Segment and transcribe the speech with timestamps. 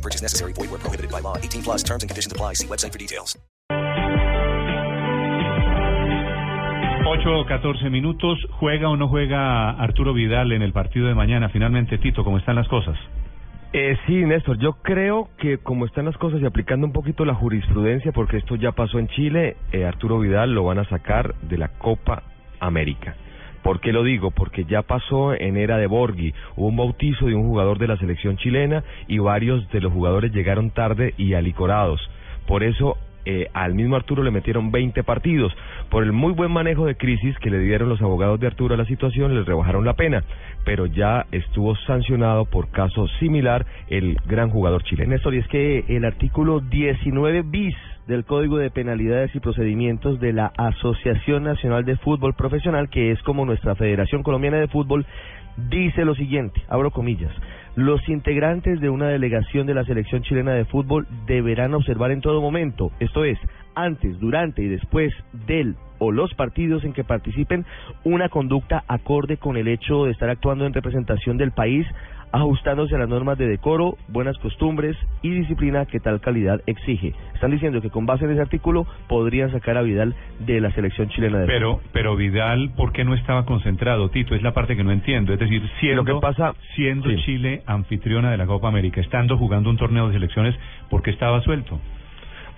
[0.00, 0.52] No purchase necessary.
[0.54, 1.36] Void where prohibited by law.
[1.36, 2.54] 18 plus terms and conditions apply.
[2.54, 3.36] See website for details.
[7.06, 8.38] 8 o 14 minutos.
[8.60, 11.50] ¿Juega o no juega Arturo Vidal en el partido de mañana?
[11.50, 12.96] Finalmente, Tito, ¿cómo están las cosas?
[13.72, 17.34] Eh, sí, Néstor, yo creo que como están las cosas y aplicando un poquito la
[17.34, 21.58] jurisprudencia, porque esto ya pasó en Chile, eh, Arturo Vidal lo van a sacar de
[21.58, 22.22] la Copa
[22.58, 23.16] América.
[23.62, 24.30] ¿Por qué lo digo?
[24.30, 27.96] Porque ya pasó en era de Borghi, hubo un bautizo de un jugador de la
[27.96, 32.00] selección chilena y varios de los jugadores llegaron tarde y alicorados.
[32.46, 32.96] Por eso
[33.26, 35.52] eh, al mismo Arturo le metieron 20 partidos.
[35.90, 38.78] Por el muy buen manejo de crisis que le dieron los abogados de Arturo a
[38.78, 40.24] la situación, le rebajaron la pena,
[40.64, 45.10] pero ya estuvo sancionado por caso similar el gran jugador chileno.
[45.10, 47.76] Néstor, y es que el artículo 19 bis
[48.10, 53.22] del Código de Penalidades y Procedimientos de la Asociación Nacional de Fútbol Profesional, que es
[53.22, 55.06] como nuestra Federación Colombiana de Fútbol,
[55.70, 57.30] dice lo siguiente, abro comillas,
[57.76, 62.40] los integrantes de una delegación de la selección chilena de fútbol deberán observar en todo
[62.40, 63.38] momento, esto es,
[63.76, 65.14] antes, durante y después
[65.46, 67.64] del o los partidos en que participen,
[68.02, 71.86] una conducta acorde con el hecho de estar actuando en representación del país
[72.32, 77.12] ajustándose a las normas de decoro, buenas costumbres y disciplina que tal calidad exige.
[77.34, 81.08] Están diciendo que con base en ese artículo podrían sacar a Vidal de la selección
[81.08, 81.90] chilena de Pero, fútbol.
[81.92, 84.34] pero Vidal, ¿por qué no estaba concentrado, Tito?
[84.34, 85.32] Es la parte que no entiendo.
[85.32, 87.16] Es decir, siendo, Lo que pasa- siendo sí.
[87.24, 90.54] Chile anfitriona de la Copa América, estando jugando un torneo de selecciones,
[90.88, 91.80] ¿por qué estaba suelto?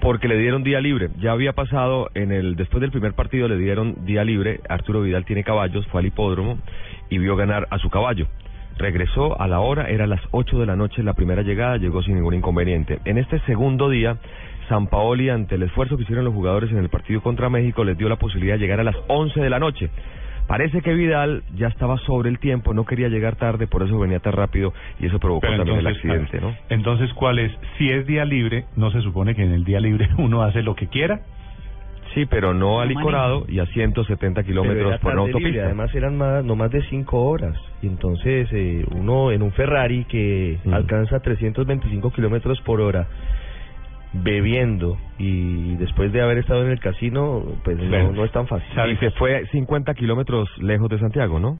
[0.00, 1.10] porque le dieron día libre.
[1.18, 4.60] Ya había pasado en el después del primer partido le dieron día libre.
[4.66, 6.56] Arturo Vidal tiene caballos, fue al hipódromo
[7.10, 8.26] y vio ganar a su caballo.
[8.80, 12.14] Regresó a la hora, era las 8 de la noche la primera llegada, llegó sin
[12.14, 12.98] ningún inconveniente.
[13.04, 14.16] En este segundo día,
[14.70, 17.98] San Paoli, ante el esfuerzo que hicieron los jugadores en el partido contra México, les
[17.98, 19.90] dio la posibilidad de llegar a las 11 de la noche.
[20.46, 24.20] Parece que Vidal ya estaba sobre el tiempo, no quería llegar tarde, por eso venía
[24.20, 26.56] tan rápido y eso provocó Pero también el accidente, ¿no?
[26.70, 27.52] Entonces, ¿cuál es?
[27.76, 30.74] Si es día libre, ¿no se supone que en el día libre uno hace lo
[30.74, 31.20] que quiera?
[32.14, 35.64] Sí, pero no alicorado y a 170 Pero kilómetros por libre, autopista.
[35.66, 37.56] Además eran más, no más de cinco horas.
[37.82, 40.74] Y entonces eh, uno en un Ferrari que Mm.
[40.74, 43.06] alcanza 325 kilómetros por hora
[44.12, 48.46] bebiendo y después de haber estado en el casino, pues no, Bueno, no es tan
[48.48, 48.68] fácil.
[48.74, 51.58] ¿sabe Y se fue 50 kilómetros lejos de Santiago, ¿no?